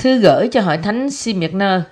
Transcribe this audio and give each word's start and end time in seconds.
Thư 0.00 0.18
gửi 0.18 0.48
cho 0.48 0.60
hội 0.60 0.78
thánh 0.78 1.10
Smyrna 1.10 1.82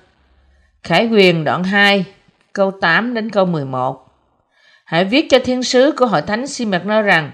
Khải 0.82 1.06
quyền 1.06 1.44
đoạn 1.44 1.64
2 1.64 2.04
câu 2.52 2.70
8 2.70 3.14
đến 3.14 3.30
câu 3.30 3.44
11 3.44 4.06
Hãy 4.84 5.04
viết 5.04 5.26
cho 5.30 5.38
thiên 5.44 5.62
sứ 5.62 5.92
của 5.96 6.06
hội 6.06 6.22
thánh 6.22 6.46
Smyrna 6.46 7.02
rằng, 7.02 7.32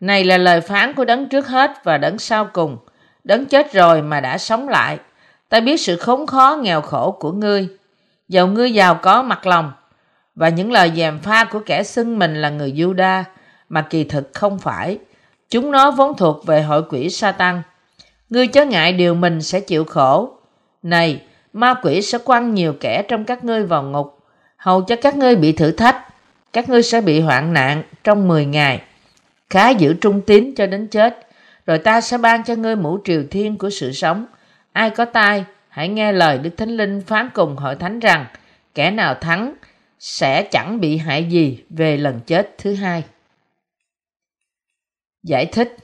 Này 0.00 0.24
là 0.24 0.38
lời 0.38 0.60
phán 0.60 0.92
của 0.92 1.04
đấng 1.04 1.28
trước 1.28 1.48
hết 1.48 1.70
và 1.84 1.98
đấng 1.98 2.18
sau 2.18 2.48
cùng. 2.52 2.78
Đấng 3.24 3.46
chết 3.46 3.72
rồi 3.72 4.02
mà 4.02 4.20
đã 4.20 4.38
sống 4.38 4.68
lại. 4.68 4.98
Ta 5.48 5.60
biết 5.60 5.76
sự 5.80 5.96
khốn 5.96 6.26
khó, 6.26 6.58
nghèo 6.62 6.80
khổ 6.80 7.16
của 7.20 7.32
ngươi. 7.32 7.68
Dầu 8.28 8.46
ngươi 8.46 8.72
giàu 8.72 8.94
có 8.94 9.22
mặt 9.22 9.46
lòng, 9.46 9.72
Và 10.34 10.48
những 10.48 10.72
lời 10.72 10.92
dèm 10.96 11.18
pha 11.18 11.44
của 11.44 11.60
kẻ 11.66 11.82
xưng 11.82 12.18
mình 12.18 12.42
là 12.42 12.50
người 12.50 12.72
Juda 12.72 13.22
Mà 13.68 13.82
kỳ 13.90 14.04
thực 14.04 14.30
không 14.34 14.58
phải. 14.58 14.98
Chúng 15.50 15.70
nó 15.70 15.90
vốn 15.90 16.16
thuộc 16.16 16.46
về 16.46 16.62
hội 16.62 16.82
quỷ 16.90 17.10
Satan 17.10 17.62
Ngươi 18.34 18.46
chớ 18.46 18.64
ngại 18.64 18.92
điều 18.92 19.14
mình 19.14 19.42
sẽ 19.42 19.60
chịu 19.60 19.84
khổ. 19.84 20.38
Này, 20.82 21.22
ma 21.52 21.74
quỷ 21.82 22.02
sẽ 22.02 22.18
quăng 22.18 22.54
nhiều 22.54 22.74
kẻ 22.80 23.02
trong 23.08 23.24
các 23.24 23.44
ngươi 23.44 23.64
vào 23.64 23.82
ngục, 23.82 24.18
hầu 24.56 24.82
cho 24.82 24.96
các 25.02 25.16
ngươi 25.16 25.36
bị 25.36 25.52
thử 25.52 25.72
thách. 25.72 25.96
Các 26.52 26.68
ngươi 26.68 26.82
sẽ 26.82 27.00
bị 27.00 27.20
hoạn 27.20 27.52
nạn 27.52 27.82
trong 28.04 28.28
10 28.28 28.46
ngày. 28.46 28.82
Khá 29.50 29.70
giữ 29.70 29.94
trung 29.94 30.20
tín 30.20 30.54
cho 30.56 30.66
đến 30.66 30.86
chết, 30.86 31.26
rồi 31.66 31.78
ta 31.78 32.00
sẽ 32.00 32.18
ban 32.18 32.44
cho 32.44 32.54
ngươi 32.54 32.76
mũ 32.76 32.98
triều 33.04 33.22
thiên 33.30 33.58
của 33.58 33.70
sự 33.70 33.92
sống. 33.92 34.26
Ai 34.72 34.90
có 34.90 35.04
tai, 35.04 35.44
hãy 35.68 35.88
nghe 35.88 36.12
lời 36.12 36.38
Đức 36.38 36.50
Thánh 36.56 36.76
Linh 36.76 37.02
phán 37.06 37.28
cùng 37.34 37.56
hội 37.56 37.74
thánh 37.74 38.00
rằng, 38.00 38.26
kẻ 38.74 38.90
nào 38.90 39.14
thắng 39.14 39.54
sẽ 39.98 40.42
chẳng 40.42 40.80
bị 40.80 40.96
hại 40.96 41.24
gì 41.24 41.64
về 41.70 41.96
lần 41.96 42.20
chết 42.26 42.54
thứ 42.58 42.74
hai. 42.74 43.04
Giải 45.22 45.46
thích 45.46 45.76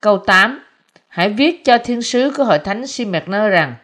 Câu 0.00 0.18
8 0.18 0.60
Hãy 1.08 1.28
viết 1.28 1.64
cho 1.64 1.78
thiên 1.78 2.02
sứ 2.02 2.32
của 2.36 2.44
hội 2.44 2.58
thánh 2.58 2.86
Simerner 2.86 3.52
rằng 3.52 3.74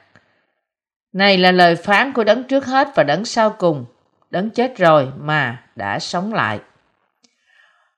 Này 1.12 1.38
là 1.38 1.52
lời 1.52 1.76
phán 1.76 2.12
của 2.12 2.24
đấng 2.24 2.44
trước 2.44 2.66
hết 2.66 2.88
và 2.94 3.02
đấng 3.02 3.24
sau 3.24 3.50
cùng, 3.50 3.84
đấng 4.30 4.50
chết 4.50 4.78
rồi 4.78 5.08
mà 5.18 5.62
đã 5.76 5.98
sống 5.98 6.32
lại. 6.32 6.60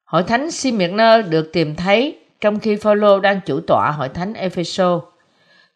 Hội 0.05 0.23
thánh 0.23 0.51
Simerner 0.51 1.27
được 1.29 1.51
tìm 1.53 1.77
thấy 1.77 2.19
trong 2.41 2.59
khi 2.59 2.77
Phaolô 2.77 3.21
đang 3.21 3.41
chủ 3.47 3.61
tọa 3.61 3.91
hội 3.91 4.09
thánh 4.09 4.35
Epheso. 4.35 5.01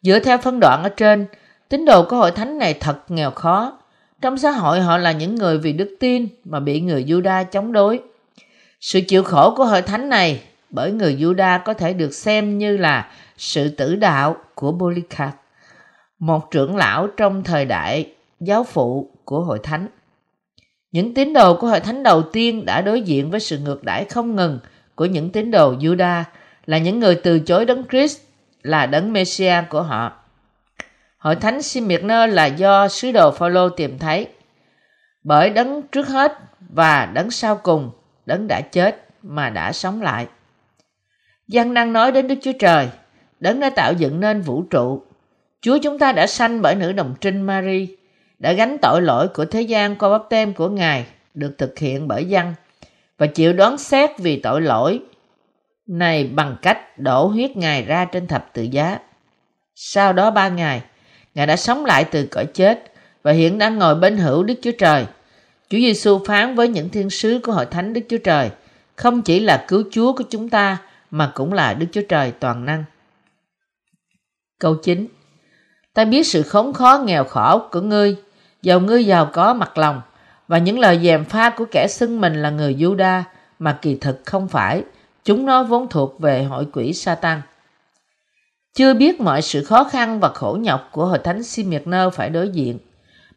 Dựa 0.03 0.19
theo 0.19 0.39
phân 0.39 0.61
đoạn 0.61 0.83
ở 0.83 0.89
trên, 0.89 1.27
tín 1.69 1.85
đồ 1.85 2.07
của 2.09 2.17
hội 2.17 2.31
thánh 2.31 2.59
này 2.59 2.75
thật 2.75 2.99
nghèo 3.09 3.31
khó. 3.31 3.79
Trong 4.23 4.39
xã 4.39 4.51
hội 4.51 4.81
họ 4.81 4.99
là 4.99 5.13
những 5.13 5.35
người 5.35 5.59
vì 5.59 5.73
đức 5.73 5.97
tin 6.01 6.29
mà 6.45 6.61
bị 6.61 6.81
người 6.81 7.05
Juda 7.05 7.45
chống 7.45 7.73
đối. 7.73 8.01
Sự 8.81 9.01
chịu 9.09 9.25
khổ 9.25 9.55
của 9.57 9.65
hội 9.65 9.83
thánh 9.83 10.09
này 10.09 10.43
bởi 10.71 10.93
người 10.93 11.17
Juda 11.17 11.61
có 11.65 11.75
thể 11.75 11.93
được 11.93 12.15
xem 12.15 12.59
như 12.59 12.77
là 12.77 13.11
sự 13.37 13.69
tử 13.69 13.97
đạo 13.97 14.37
của 14.55 14.73
Polycarp, 14.79 15.35
một 16.19 16.51
trưởng 16.51 16.77
lão 16.77 17.07
trong 17.17 17.45
thời 17.45 17.65
đại 17.65 18.13
giáo 18.41 18.65
phụ 18.65 19.11
của 19.25 19.41
hội 19.41 19.59
thánh. 19.63 19.89
Những 20.93 21.15
tín 21.15 21.33
đồ 21.33 21.57
của 21.57 21.67
hội 21.67 21.81
thánh 21.81 22.03
đầu 22.03 22.23
tiên 22.23 22.65
đã 22.67 22.81
đối 22.81 23.03
diện 23.03 23.31
với 23.31 23.41
sự 23.41 23.59
ngược 23.59 23.85
đãi 23.85 24.05
không 24.05 24.37
ngừng 24.37 24.59
của 24.95 25.05
những 25.05 25.31
tín 25.31 25.51
đồ 25.51 25.75
Juda 25.75 26.23
là 26.67 26.79
những 26.79 27.01
người 27.01 27.15
từ 27.15 27.39
chối 27.39 27.65
đấng 27.65 27.85
Christ 27.91 28.21
là 28.63 28.87
đấng 28.87 29.13
Messiah 29.13 29.69
của 29.69 29.83
họ. 29.83 30.13
Hội 31.19 31.37
thánh 31.37 31.63
Smyrna 31.63 32.27
là 32.27 32.47
do 32.47 32.89
sứ 32.89 33.13
đồ 33.13 33.31
Phaolô 33.31 33.69
tìm 33.69 33.99
thấy 33.99 34.29
bởi 35.25 35.51
đấng 35.51 35.83
trước 35.83 36.09
hết 36.09 36.39
và 36.61 37.07
đấng 37.07 37.31
sau 37.31 37.57
cùng, 37.57 37.91
đấng 38.27 38.49
đã 38.49 38.61
chết 38.61 39.07
mà 39.23 39.51
đã 39.51 39.73
sống 39.73 40.03
lại. 40.03 40.27
Văn 41.53 41.75
năng 41.75 41.93
nói 41.93 42.13
đến 42.13 42.29
Đức 42.29 42.35
Chúa 42.43 42.53
Trời, 42.53 42.89
đấng 43.41 43.61
đã 43.61 43.71
tạo 43.71 43.93
dựng 43.93 44.21
nên 44.21 44.41
vũ 44.41 44.63
trụ. 44.63 45.03
Chúa 45.61 45.79
chúng 45.79 45.99
ta 45.99 46.13
đã 46.13 46.27
sanh 46.27 46.63
bởi 46.63 46.75
nữ 46.75 46.93
đồng 46.93 47.15
trinh 47.21 47.43
Mary, 47.43 47.89
đã 48.39 48.53
gánh 48.53 48.77
tội 48.83 49.03
lỗi 49.03 49.29
của 49.29 49.45
thế 49.45 49.63
gian 49.63 49.97
qua 49.97 50.09
bắp 50.09 50.23
tem 50.31 50.53
của 50.53 50.69
Ngài, 50.69 51.07
được 51.35 51.55
thực 51.59 51.79
hiện 51.79 52.09
bởi 52.09 52.25
dân, 52.25 52.55
và 53.19 53.27
chịu 53.27 53.53
đoán 53.53 53.79
xét 53.79 54.11
vì 54.19 54.41
tội 54.41 54.61
lỗi 54.61 55.01
này 55.87 56.25
bằng 56.25 56.57
cách 56.63 56.99
đổ 56.99 57.27
huyết 57.27 57.57
Ngài 57.57 57.85
ra 57.85 58.05
trên 58.05 58.27
thập 58.27 58.51
tự 58.53 58.63
giá. 58.63 58.99
Sau 59.75 60.13
đó 60.13 60.31
ba 60.31 60.49
ngày, 60.49 60.83
Ngài 61.35 61.47
đã 61.47 61.57
sống 61.57 61.85
lại 61.85 62.05
từ 62.05 62.27
cõi 62.27 62.47
chết 62.47 62.93
và 63.23 63.33
hiện 63.33 63.59
đang 63.59 63.79
ngồi 63.79 63.95
bên 63.95 64.17
hữu 64.17 64.43
Đức 64.43 64.55
Chúa 64.63 64.73
Trời. 64.79 65.07
Chúa 65.71 65.79
Giêsu 65.79 66.25
phán 66.27 66.55
với 66.55 66.69
những 66.69 66.89
thiên 66.89 67.11
sứ 67.11 67.41
của 67.43 67.53
hội 67.53 67.67
thánh 67.67 67.93
Đức 67.93 68.01
Chúa 68.09 68.19
Trời, 68.19 68.51
không 68.97 69.23
chỉ 69.23 69.41
là 69.41 69.65
cứu 69.69 69.83
Chúa 69.91 70.13
của 70.13 70.25
chúng 70.31 70.49
ta 70.49 70.79
mà 71.11 71.33
cũng 71.35 71.53
là 71.53 71.75
Đức 71.75 71.87
Chúa 71.93 72.03
Trời 72.09 72.33
toàn 72.41 72.65
năng. 72.65 72.85
Câu 74.59 74.75
9 74.75 75.07
Ta 75.95 76.05
biết 76.05 76.23
sự 76.27 76.43
khốn 76.43 76.73
khó 76.73 77.03
nghèo 77.05 77.25
khổ 77.25 77.63
của 77.73 77.81
ngươi, 77.81 78.17
giàu 78.63 78.81
ngươi 78.81 79.07
giàu 79.07 79.31
có 79.33 79.55
mặt 79.55 79.79
lòng, 79.79 80.01
và 80.49 80.59
những 80.59 80.79
lời 80.79 81.01
dèm 81.03 81.25
pha 81.25 81.51
của 81.51 81.65
kẻ 81.71 81.87
xưng 81.89 82.21
mình 82.21 82.43
là 82.43 82.51
người 82.51 82.75
Juda 82.75 83.23
mà 83.59 83.79
kỳ 83.83 83.95
thực 83.95 84.21
không 84.27 84.49
phải, 84.49 84.85
chúng 85.25 85.47
nó 85.47 85.63
vốn 85.63 85.89
thuộc 85.89 86.21
về 86.21 86.45
hội 86.45 86.67
quỷ 86.73 86.93
Satan. 86.93 87.41
Chưa 88.75 88.95
biết 88.95 89.21
mọi 89.21 89.43
sự 89.43 89.65
khó 89.65 89.85
khăn 89.85 90.21
và 90.21 90.29
khổ 90.29 90.59
nhọc 90.61 90.89
của 90.93 91.07
hội 91.07 91.19
thánh 91.19 91.43
Smyrna 91.43 92.11
phải 92.11 92.31
đối 92.31 92.49
diện, 92.49 92.79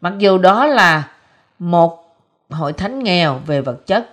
mặc 0.02 0.14
dù 0.18 0.38
đó 0.38 0.66
là 0.66 1.10
một 1.60 2.18
hội 2.50 2.74
thánh 2.74 3.04
nghèo 3.04 3.42
về 3.46 3.62
vật 3.62 3.88
chất, 3.88 4.10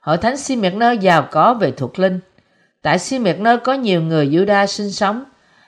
hội 0.00 0.16
thánh 0.16 0.36
Smyrna 0.36 0.92
giàu 0.92 1.28
có 1.30 1.54
về 1.54 1.70
thuộc 1.70 1.98
linh. 1.98 2.20
Tại 2.84 2.98
Smyrna 2.98 3.56
có 3.56 3.72
nhiều 3.72 4.02
người 4.02 4.28
Juda 4.28 4.66
sinh 4.66 4.90
sống, 4.90 5.24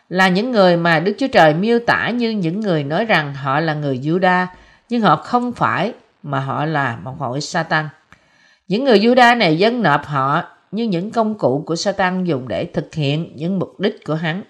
là 0.08 0.28
những 0.28 0.50
người 0.50 0.76
mà 0.76 1.00
Đức 1.00 1.12
Chúa 1.18 1.26
Trời 1.32 1.54
miêu 1.54 1.78
tả 1.78 2.10
như 2.10 2.30
những 2.30 2.60
người 2.60 2.84
nói 2.84 3.04
rằng 3.04 3.34
họ 3.34 3.60
là 3.60 3.74
người 3.74 3.98
Juda, 3.98 4.46
nhưng 4.88 5.00
họ 5.00 5.16
không 5.16 5.52
phải 5.52 5.92
mà 6.22 6.40
họ 6.40 6.64
là 6.64 6.98
một 7.02 7.14
hội 7.18 7.40
Satan. 7.40 7.88
Những 8.68 8.84
người 8.84 8.98
Juda 8.98 9.38
này 9.38 9.58
dâng 9.58 9.82
nộp 9.82 10.06
họ 10.06 10.42
như 10.70 10.84
những 10.84 11.10
công 11.10 11.34
cụ 11.34 11.62
của 11.66 11.76
Satan 11.76 12.24
dùng 12.24 12.48
để 12.48 12.64
thực 12.64 12.94
hiện 12.94 13.32
những 13.36 13.58
mục 13.58 13.80
đích 13.80 14.04
của 14.04 14.14
hắn. 14.14 14.42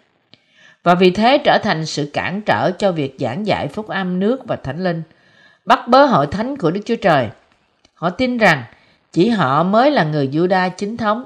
Và 0.82 0.94
vì 0.94 1.10
thế 1.10 1.38
trở 1.38 1.58
thành 1.58 1.86
sự 1.86 2.10
cản 2.12 2.42
trở 2.42 2.70
cho 2.70 2.92
việc 2.92 3.16
giảng 3.18 3.46
dạy 3.46 3.68
phúc 3.68 3.88
âm 3.88 4.20
nước 4.20 4.46
và 4.46 4.56
thánh 4.56 4.84
linh, 4.84 5.02
bắt 5.64 5.88
bớ 5.88 6.04
hội 6.04 6.26
thánh 6.26 6.56
của 6.56 6.70
Đức 6.70 6.80
Chúa 6.84 6.96
Trời. 6.96 7.28
Họ 7.94 8.10
tin 8.10 8.38
rằng 8.38 8.62
chỉ 9.12 9.28
họ 9.28 9.62
mới 9.62 9.90
là 9.90 10.04
người 10.04 10.28
Juda 10.28 10.70
chính 10.76 10.96
thống 10.96 11.24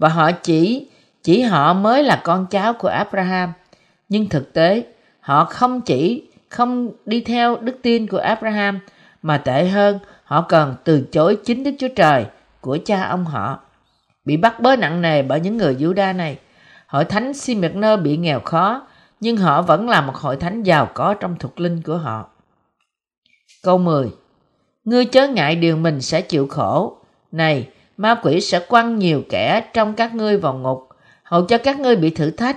và 0.00 0.08
họ 0.08 0.32
chỉ 0.32 0.88
chỉ 1.22 1.42
họ 1.42 1.74
mới 1.74 2.02
là 2.02 2.20
con 2.24 2.46
cháu 2.50 2.72
của 2.72 2.88
Abraham 2.88 3.52
nhưng 4.08 4.28
thực 4.28 4.52
tế 4.52 4.82
họ 5.20 5.44
không 5.44 5.80
chỉ 5.80 6.30
không 6.48 6.90
đi 7.06 7.20
theo 7.20 7.56
đức 7.56 7.78
tin 7.82 8.06
của 8.06 8.18
Abraham 8.18 8.80
mà 9.22 9.38
tệ 9.38 9.68
hơn 9.68 9.98
họ 10.24 10.46
còn 10.48 10.74
từ 10.84 11.08
chối 11.12 11.38
chính 11.44 11.64
Đức 11.64 11.70
Chúa 11.78 11.88
Trời 11.96 12.26
của 12.60 12.78
cha 12.84 13.02
ông 13.02 13.24
họ. 13.24 13.60
Bị 14.24 14.36
bắt 14.36 14.60
bớ 14.60 14.76
nặng 14.76 15.02
nề 15.02 15.22
bởi 15.22 15.40
những 15.40 15.56
người 15.56 15.74
Juda 15.74 16.16
này, 16.16 16.38
hội 16.86 17.04
thánh 17.04 17.34
Smyrna 17.34 17.96
bị 17.96 18.16
nghèo 18.16 18.40
khó 18.40 18.86
nhưng 19.20 19.36
họ 19.36 19.62
vẫn 19.62 19.88
là 19.88 20.00
một 20.00 20.16
hội 20.16 20.36
thánh 20.36 20.62
giàu 20.62 20.88
có 20.94 21.14
trong 21.14 21.36
thuộc 21.38 21.60
linh 21.60 21.82
của 21.82 21.96
họ. 21.96 22.28
Câu 23.62 23.78
10 23.78 24.10
Ngươi 24.84 25.04
chớ 25.04 25.28
ngại 25.28 25.56
điều 25.56 25.76
mình 25.76 26.00
sẽ 26.00 26.20
chịu 26.20 26.46
khổ. 26.46 26.96
Này, 27.32 27.68
ma 28.00 28.14
quỷ 28.22 28.40
sẽ 28.40 28.60
quăng 28.68 28.98
nhiều 28.98 29.22
kẻ 29.28 29.64
trong 29.74 29.94
các 29.94 30.14
ngươi 30.14 30.36
vào 30.36 30.54
ngục, 30.54 30.88
hầu 31.22 31.44
cho 31.46 31.58
các 31.58 31.80
ngươi 31.80 31.96
bị 31.96 32.10
thử 32.10 32.30
thách 32.30 32.56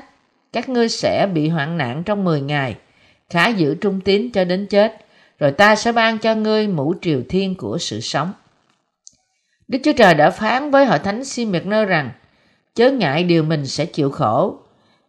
các 0.54 0.70
ngươi 0.70 0.90
sẽ 0.90 1.28
bị 1.34 1.50
hoạn 1.50 1.78
nạn 1.78 2.04
trong 2.04 2.24
10 2.24 2.42
ngày, 2.42 2.76
khá 3.30 3.48
giữ 3.48 3.76
trung 3.76 4.02
tín 4.02 4.32
cho 4.32 4.44
đến 4.44 4.68
chết, 4.68 5.06
rồi 5.40 5.52
ta 5.52 5.76
sẽ 5.76 5.92
ban 5.92 6.18
cho 6.18 6.36
ngươi 6.36 6.68
mũ 6.68 6.94
triều 7.02 7.22
thiên 7.30 7.56
của 7.56 7.78
sự 7.78 8.00
sống. 8.00 8.34
Đức 9.68 9.80
Chúa 9.84 9.94
Trời 9.98 10.14
đã 10.14 10.30
phán 10.30 10.72
với 10.72 10.86
hội 10.86 11.00
thánh 11.00 11.26
si 11.26 11.46
miệt 11.46 11.66
nơ 11.66 11.86
rằng, 11.86 12.12
chớ 12.76 12.92
ngại 12.92 13.24
điều 13.24 13.44
mình 13.44 13.66
sẽ 13.68 13.86
chịu 13.86 14.10
khổ. 14.10 14.58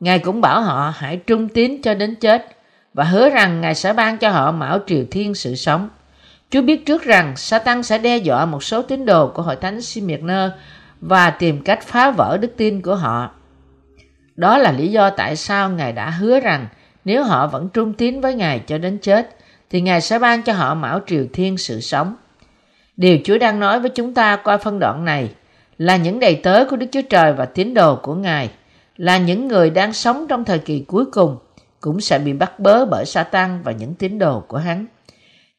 Ngài 0.00 0.18
cũng 0.18 0.40
bảo 0.40 0.62
họ 0.62 0.92
hãy 0.96 1.16
trung 1.16 1.48
tín 1.48 1.82
cho 1.82 1.94
đến 1.94 2.14
chết, 2.14 2.46
và 2.94 3.04
hứa 3.04 3.30
rằng 3.30 3.60
Ngài 3.60 3.74
sẽ 3.74 3.92
ban 3.92 4.18
cho 4.18 4.30
họ 4.30 4.52
mão 4.52 4.78
triều 4.86 5.04
thiên 5.10 5.34
sự 5.34 5.54
sống. 5.54 5.88
Chúa 6.54 6.62
biết 6.62 6.86
trước 6.86 7.02
rằng 7.02 7.36
Satan 7.36 7.82
sẽ 7.82 7.98
đe 7.98 8.16
dọa 8.16 8.46
một 8.46 8.64
số 8.64 8.82
tín 8.82 9.04
đồ 9.04 9.28
của 9.28 9.42
hội 9.42 9.56
thánh 9.56 9.82
Smyrna 9.82 10.52
và 11.00 11.30
tìm 11.30 11.62
cách 11.62 11.82
phá 11.82 12.10
vỡ 12.10 12.38
đức 12.40 12.54
tin 12.56 12.82
của 12.82 12.94
họ. 12.94 13.30
Đó 14.36 14.58
là 14.58 14.72
lý 14.72 14.88
do 14.88 15.10
tại 15.10 15.36
sao 15.36 15.70
Ngài 15.70 15.92
đã 15.92 16.10
hứa 16.10 16.40
rằng 16.40 16.66
nếu 17.04 17.24
họ 17.24 17.46
vẫn 17.46 17.68
trung 17.68 17.92
tín 17.92 18.20
với 18.20 18.34
Ngài 18.34 18.58
cho 18.58 18.78
đến 18.78 18.98
chết, 18.98 19.36
thì 19.70 19.80
Ngài 19.80 20.00
sẽ 20.00 20.18
ban 20.18 20.42
cho 20.42 20.52
họ 20.52 20.74
mão 20.74 21.00
triều 21.06 21.26
thiên 21.32 21.58
sự 21.58 21.80
sống. 21.80 22.16
Điều 22.96 23.18
Chúa 23.24 23.38
đang 23.38 23.60
nói 23.60 23.80
với 23.80 23.90
chúng 23.90 24.14
ta 24.14 24.36
qua 24.36 24.56
phân 24.56 24.78
đoạn 24.78 25.04
này 25.04 25.30
là 25.78 25.96
những 25.96 26.20
đầy 26.20 26.34
tớ 26.34 26.64
của 26.70 26.76
Đức 26.76 26.86
Chúa 26.92 27.02
Trời 27.10 27.32
và 27.32 27.44
tín 27.44 27.74
đồ 27.74 27.96
của 27.96 28.14
Ngài, 28.14 28.50
là 28.96 29.18
những 29.18 29.48
người 29.48 29.70
đang 29.70 29.92
sống 29.92 30.26
trong 30.28 30.44
thời 30.44 30.58
kỳ 30.58 30.80
cuối 30.80 31.04
cùng, 31.12 31.36
cũng 31.80 32.00
sẽ 32.00 32.18
bị 32.18 32.32
bắt 32.32 32.60
bớ 32.60 32.84
bởi 32.84 33.04
Satan 33.06 33.62
và 33.62 33.72
những 33.72 33.94
tín 33.94 34.18
đồ 34.18 34.40
của 34.48 34.58
hắn. 34.58 34.86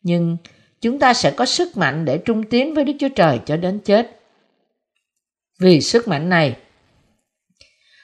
Nhưng 0.03 0.37
chúng 0.85 0.99
ta 0.99 1.13
sẽ 1.13 1.31
có 1.31 1.45
sức 1.45 1.77
mạnh 1.77 2.05
để 2.05 2.17
trung 2.17 2.43
tín 2.43 2.73
với 2.73 2.83
Đức 2.83 2.93
Chúa 2.99 3.09
Trời 3.09 3.39
cho 3.45 3.57
đến 3.57 3.79
chết. 3.79 4.19
Vì 5.59 5.81
sức 5.81 6.07
mạnh 6.07 6.29
này, 6.29 6.57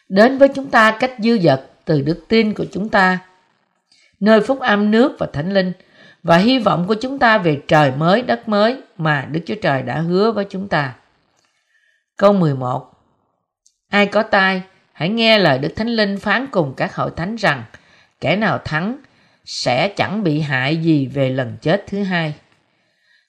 đến 0.09 0.37
với 0.37 0.47
chúng 0.55 0.69
ta 0.69 0.97
cách 0.99 1.13
dư 1.19 1.39
dật 1.39 1.61
từ 1.85 2.01
đức 2.01 2.25
tin 2.27 2.53
của 2.53 2.65
chúng 2.71 2.89
ta. 2.89 3.19
nơi 4.19 4.41
phúc 4.41 4.59
âm 4.59 4.91
nước 4.91 5.15
và 5.19 5.27
thánh 5.33 5.53
linh 5.53 5.73
và 6.23 6.37
hy 6.37 6.59
vọng 6.59 6.85
của 6.87 6.93
chúng 6.93 7.19
ta 7.19 7.37
về 7.37 7.61
trời 7.67 7.91
mới 7.91 8.21
đất 8.21 8.49
mới 8.49 8.77
mà 8.97 9.27
Đức 9.31 9.39
Chúa 9.45 9.55
Trời 9.61 9.81
đã 9.81 9.99
hứa 9.99 10.31
với 10.31 10.45
chúng 10.49 10.67
ta. 10.67 10.95
Câu 12.17 12.33
11 12.33 12.91
Ai 13.89 14.05
có 14.05 14.23
tai, 14.23 14.61
hãy 14.93 15.09
nghe 15.09 15.39
lời 15.39 15.59
Đức 15.59 15.73
Thánh 15.75 15.89
Linh 15.89 16.17
phán 16.17 16.47
cùng 16.51 16.73
các 16.77 16.95
hội 16.95 17.11
thánh 17.15 17.35
rằng 17.35 17.63
kẻ 18.21 18.35
nào 18.35 18.57
thắng 18.65 18.97
sẽ 19.45 19.87
chẳng 19.87 20.23
bị 20.23 20.39
hại 20.39 20.77
gì 20.77 21.07
về 21.07 21.29
lần 21.29 21.57
chết 21.61 21.83
thứ 21.87 22.03
hai. 22.03 22.33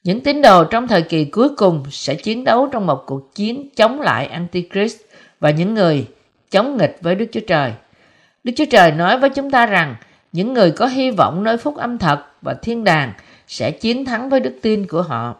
Những 0.05 0.21
tín 0.21 0.43
đồ 0.43 0.65
trong 0.65 0.89
thời 0.89 1.03
kỳ 1.03 1.25
cuối 1.25 1.49
cùng 1.57 1.83
sẽ 1.91 2.15
chiến 2.15 2.45
đấu 2.45 2.69
trong 2.73 2.87
một 2.87 3.03
cuộc 3.07 3.35
chiến 3.35 3.69
chống 3.77 4.01
lại 4.01 4.27
Antichrist 4.27 4.97
và 5.41 5.51
những 5.51 5.75
người 5.75 6.07
chống 6.51 6.77
nghịch 6.77 6.99
với 7.01 7.15
Đức 7.15 7.27
Chúa 7.33 7.41
Trời. 7.47 7.73
Đức 8.45 8.53
Chúa 8.57 8.65
Trời 8.71 8.93
nói 8.93 9.19
với 9.19 9.31
chúng 9.31 9.51
ta 9.51 9.67
rằng 9.67 9.97
những 10.33 10.53
người 10.53 10.71
có 10.71 10.87
hy 10.87 11.11
vọng 11.11 11.45
nơi 11.45 11.57
phúc 11.57 11.77
âm 11.77 11.99
thật 11.99 12.25
và 12.43 12.55
thiên 12.63 12.85
đàng 12.85 13.13
sẽ 13.47 13.71
chiến 13.71 14.05
thắng 14.05 14.29
với 14.29 14.41
đức 14.41 14.59
tin 14.63 14.87
của 14.87 15.03
họ. 15.03 15.37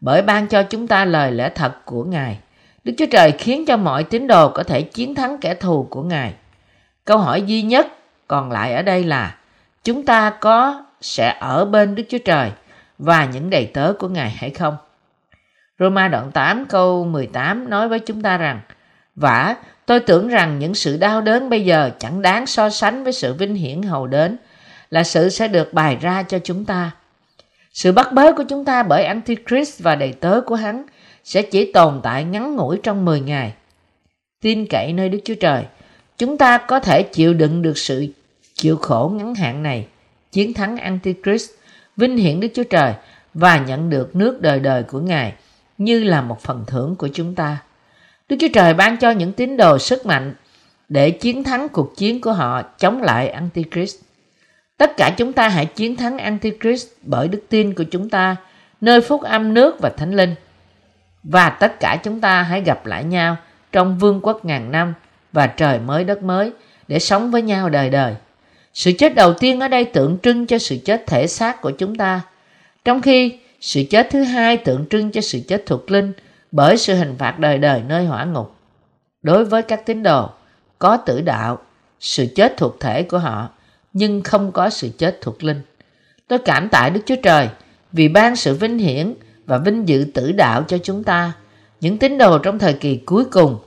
Bởi 0.00 0.22
ban 0.22 0.46
cho 0.46 0.62
chúng 0.62 0.86
ta 0.86 1.04
lời 1.04 1.32
lẽ 1.32 1.50
thật 1.54 1.72
của 1.84 2.04
Ngài, 2.04 2.38
Đức 2.84 2.92
Chúa 2.98 3.06
Trời 3.10 3.32
khiến 3.32 3.66
cho 3.66 3.76
mọi 3.76 4.04
tín 4.04 4.26
đồ 4.26 4.48
có 4.48 4.62
thể 4.62 4.82
chiến 4.82 5.14
thắng 5.14 5.38
kẻ 5.40 5.54
thù 5.54 5.86
của 5.90 6.02
Ngài. 6.02 6.34
Câu 7.04 7.18
hỏi 7.18 7.42
duy 7.42 7.62
nhất 7.62 7.86
còn 8.28 8.52
lại 8.52 8.74
ở 8.74 8.82
đây 8.82 9.04
là 9.04 9.36
chúng 9.84 10.04
ta 10.04 10.30
có 10.30 10.84
sẽ 11.00 11.36
ở 11.40 11.64
bên 11.64 11.94
Đức 11.94 12.02
Chúa 12.08 12.18
Trời 12.24 12.50
và 13.04 13.24
những 13.24 13.50
đầy 13.50 13.66
tớ 13.66 13.92
của 13.98 14.08
Ngài 14.08 14.30
hay 14.30 14.50
không? 14.50 14.76
Roma 15.78 16.08
đoạn 16.08 16.30
8 16.32 16.66
câu 16.66 17.04
18 17.04 17.70
nói 17.70 17.88
với 17.88 17.98
chúng 17.98 18.22
ta 18.22 18.36
rằng 18.36 18.60
Vả, 19.14 19.56
tôi 19.86 20.00
tưởng 20.00 20.28
rằng 20.28 20.58
những 20.58 20.74
sự 20.74 20.96
đau 20.96 21.20
đớn 21.20 21.50
bây 21.50 21.64
giờ 21.64 21.90
chẳng 21.98 22.22
đáng 22.22 22.46
so 22.46 22.70
sánh 22.70 23.04
với 23.04 23.12
sự 23.12 23.34
vinh 23.34 23.54
hiển 23.54 23.82
hầu 23.82 24.06
đến 24.06 24.36
là 24.90 25.04
sự 25.04 25.28
sẽ 25.28 25.48
được 25.48 25.72
bày 25.72 25.96
ra 26.00 26.22
cho 26.22 26.38
chúng 26.38 26.64
ta. 26.64 26.90
Sự 27.72 27.92
bắt 27.92 28.12
bớ 28.12 28.32
của 28.32 28.44
chúng 28.48 28.64
ta 28.64 28.82
bởi 28.82 29.04
Antichrist 29.04 29.82
và 29.82 29.94
đầy 29.94 30.12
tớ 30.12 30.40
của 30.46 30.54
hắn 30.54 30.84
sẽ 31.24 31.42
chỉ 31.42 31.72
tồn 31.72 32.00
tại 32.02 32.24
ngắn 32.24 32.56
ngủi 32.56 32.80
trong 32.82 33.04
10 33.04 33.20
ngày. 33.20 33.52
Tin 34.42 34.66
cậy 34.66 34.92
nơi 34.92 35.08
Đức 35.08 35.18
Chúa 35.24 35.34
Trời, 35.34 35.64
chúng 36.18 36.38
ta 36.38 36.58
có 36.58 36.80
thể 36.80 37.02
chịu 37.02 37.34
đựng 37.34 37.62
được 37.62 37.78
sự 37.78 38.06
chịu 38.54 38.76
khổ 38.76 39.12
ngắn 39.16 39.34
hạn 39.34 39.62
này, 39.62 39.86
chiến 40.32 40.54
thắng 40.54 40.76
Antichrist, 40.76 41.50
vinh 41.96 42.16
hiển 42.16 42.40
Đức 42.40 42.48
Chúa 42.54 42.64
Trời 42.64 42.94
và 43.34 43.58
nhận 43.58 43.90
được 43.90 44.16
nước 44.16 44.40
đời 44.40 44.60
đời 44.60 44.82
của 44.82 45.00
Ngài 45.00 45.32
như 45.78 46.04
là 46.04 46.20
một 46.20 46.40
phần 46.40 46.64
thưởng 46.66 46.96
của 46.96 47.08
chúng 47.12 47.34
ta. 47.34 47.58
Đức 48.28 48.36
Chúa 48.40 48.48
Trời 48.54 48.74
ban 48.74 48.96
cho 48.96 49.10
những 49.10 49.32
tín 49.32 49.56
đồ 49.56 49.78
sức 49.78 50.06
mạnh 50.06 50.34
để 50.88 51.10
chiến 51.10 51.44
thắng 51.44 51.68
cuộc 51.68 51.96
chiến 51.96 52.20
của 52.20 52.32
họ 52.32 52.62
chống 52.62 53.02
lại 53.02 53.28
Antichrist. 53.28 53.96
Tất 54.76 54.96
cả 54.96 55.10
chúng 55.16 55.32
ta 55.32 55.48
hãy 55.48 55.66
chiến 55.66 55.96
thắng 55.96 56.18
Antichrist 56.18 56.88
bởi 57.02 57.28
đức 57.28 57.42
tin 57.48 57.74
của 57.74 57.84
chúng 57.90 58.10
ta, 58.10 58.36
nơi 58.80 59.00
phúc 59.00 59.22
âm 59.22 59.54
nước 59.54 59.80
và 59.80 59.90
thánh 59.96 60.14
linh. 60.14 60.34
Và 61.22 61.48
tất 61.50 61.80
cả 61.80 61.96
chúng 62.02 62.20
ta 62.20 62.42
hãy 62.42 62.60
gặp 62.60 62.86
lại 62.86 63.04
nhau 63.04 63.36
trong 63.72 63.98
vương 63.98 64.20
quốc 64.22 64.44
ngàn 64.44 64.72
năm 64.72 64.94
và 65.32 65.46
trời 65.46 65.78
mới 65.78 66.04
đất 66.04 66.22
mới 66.22 66.52
để 66.88 66.98
sống 66.98 67.30
với 67.30 67.42
nhau 67.42 67.68
đời 67.68 67.90
đời. 67.90 68.14
Sự 68.74 68.92
chết 68.98 69.14
đầu 69.14 69.34
tiên 69.34 69.60
ở 69.60 69.68
đây 69.68 69.84
tượng 69.84 70.18
trưng 70.22 70.46
cho 70.46 70.58
sự 70.58 70.76
chết 70.84 71.06
thể 71.06 71.26
xác 71.26 71.60
của 71.60 71.70
chúng 71.70 71.94
ta, 71.94 72.20
trong 72.84 73.02
khi 73.02 73.38
sự 73.60 73.82
chết 73.90 74.08
thứ 74.10 74.22
hai 74.22 74.56
tượng 74.56 74.86
trưng 74.90 75.10
cho 75.10 75.20
sự 75.20 75.40
chết 75.48 75.62
thuộc 75.66 75.90
linh 75.90 76.12
bởi 76.52 76.76
sự 76.76 76.94
hình 76.94 77.14
phạt 77.18 77.38
đời 77.38 77.58
đời 77.58 77.82
nơi 77.88 78.06
hỏa 78.06 78.24
ngục. 78.24 78.54
Đối 79.22 79.44
với 79.44 79.62
các 79.62 79.86
tín 79.86 80.02
đồ, 80.02 80.30
có 80.78 80.96
tử 80.96 81.20
đạo, 81.20 81.58
sự 82.00 82.26
chết 82.34 82.56
thuộc 82.56 82.80
thể 82.80 83.02
của 83.02 83.18
họ, 83.18 83.48
nhưng 83.92 84.22
không 84.22 84.52
có 84.52 84.70
sự 84.70 84.88
chết 84.98 85.18
thuộc 85.20 85.44
linh. 85.44 85.60
Tôi 86.28 86.38
cảm 86.38 86.68
tạ 86.68 86.90
Đức 86.94 87.00
Chúa 87.06 87.16
Trời 87.22 87.48
vì 87.92 88.08
ban 88.08 88.36
sự 88.36 88.54
vinh 88.54 88.78
hiển 88.78 89.14
và 89.46 89.58
vinh 89.58 89.88
dự 89.88 90.06
tử 90.14 90.32
đạo 90.32 90.62
cho 90.68 90.78
chúng 90.78 91.04
ta, 91.04 91.32
những 91.80 91.98
tín 91.98 92.18
đồ 92.18 92.38
trong 92.38 92.58
thời 92.58 92.72
kỳ 92.72 92.96
cuối 92.96 93.24
cùng, 93.24 93.58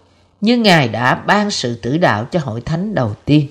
như 0.41 0.57
Ngài 0.57 0.87
đã 0.87 1.15
ban 1.15 1.51
sự 1.51 1.75
tử 1.75 1.97
đạo 1.97 2.27
cho 2.31 2.39
hội 2.43 2.61
thánh 2.61 2.95
đầu 2.95 3.15
tiên. 3.25 3.47